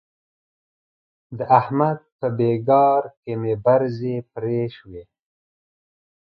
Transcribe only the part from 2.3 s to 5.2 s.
بېګار کې مې برځې پرې شوې.